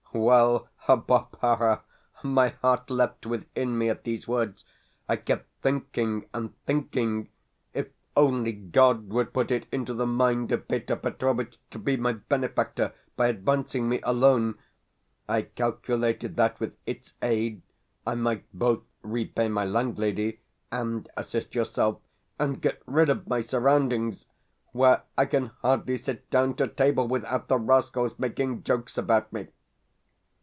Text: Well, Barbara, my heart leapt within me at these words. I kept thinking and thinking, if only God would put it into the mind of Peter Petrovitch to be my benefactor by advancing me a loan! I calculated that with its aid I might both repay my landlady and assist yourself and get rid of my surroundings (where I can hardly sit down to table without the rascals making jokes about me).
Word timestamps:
Well, 0.13 0.67
Barbara, 0.87 1.83
my 2.21 2.49
heart 2.49 2.89
leapt 2.89 3.25
within 3.25 3.77
me 3.77 3.87
at 3.87 4.03
these 4.03 4.27
words. 4.27 4.65
I 5.07 5.15
kept 5.15 5.45
thinking 5.61 6.27
and 6.33 6.53
thinking, 6.65 7.29
if 7.73 7.87
only 8.17 8.51
God 8.51 9.07
would 9.07 9.31
put 9.31 9.51
it 9.51 9.67
into 9.71 9.93
the 9.93 10.05
mind 10.05 10.51
of 10.51 10.67
Peter 10.67 10.97
Petrovitch 10.97 11.57
to 11.71 11.79
be 11.79 11.95
my 11.95 12.11
benefactor 12.11 12.91
by 13.15 13.27
advancing 13.27 13.87
me 13.87 14.01
a 14.03 14.11
loan! 14.11 14.55
I 15.29 15.43
calculated 15.43 16.35
that 16.35 16.59
with 16.59 16.75
its 16.85 17.13
aid 17.21 17.61
I 18.05 18.15
might 18.15 18.43
both 18.53 18.81
repay 19.03 19.47
my 19.47 19.63
landlady 19.63 20.41
and 20.73 21.09
assist 21.15 21.55
yourself 21.55 21.99
and 22.37 22.61
get 22.61 22.83
rid 22.85 23.09
of 23.09 23.29
my 23.29 23.39
surroundings 23.39 24.25
(where 24.73 25.03
I 25.17 25.23
can 25.25 25.51
hardly 25.61 25.95
sit 25.95 26.29
down 26.29 26.55
to 26.55 26.67
table 26.67 27.07
without 27.07 27.47
the 27.47 27.57
rascals 27.57 28.19
making 28.19 28.63
jokes 28.63 28.97
about 28.97 29.31
me). 29.31 29.47